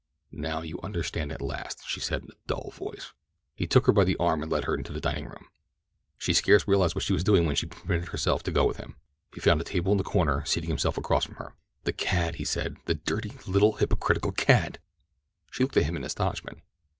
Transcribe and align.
"Now 0.33 0.63
you 0.63 0.79
understand 0.81 1.31
at 1.31 1.43
last," 1.43 1.87
she 1.87 1.99
said 1.99 2.23
in 2.23 2.29
a 2.31 2.47
dull 2.47 2.71
voice. 2.71 3.13
He 3.53 3.67
took 3.67 3.85
her 3.85 3.93
by 3.93 4.03
the 4.03 4.17
arm 4.17 4.41
and 4.41 4.51
led 4.51 4.63
her 4.63 4.73
into 4.73 4.91
the 4.91 4.99
dining 4.99 5.25
room. 5.27 5.45
She 6.17 6.33
scarce 6.33 6.67
realized 6.67 6.95
what 6.95 7.03
she 7.03 7.13
was 7.13 7.23
doing 7.23 7.45
when 7.45 7.55
she 7.55 7.67
permitted 7.67 8.07
herself 8.07 8.41
to 8.41 8.51
go 8.51 8.65
with 8.65 8.77
him. 8.77 8.95
He 9.31 9.39
found 9.41 9.61
a 9.61 9.63
table 9.63 9.93
in 9.93 9.99
a 9.99 10.03
corner, 10.03 10.43
seating 10.43 10.71
himself 10.71 10.97
across 10.97 11.25
from 11.25 11.35
her. 11.35 11.53
"The 11.83 11.93
cad," 11.93 12.37
he 12.37 12.45
said—"the 12.45 12.95
dirty, 12.95 13.33
little, 13.45 13.73
hypocritical 13.73 14.31
cad!" 14.31 14.79
She 15.51 15.61
looked 15.63 15.77
at 15.77 15.83
him 15.83 15.95
in 15.95 16.03
astonishment. 16.03 16.63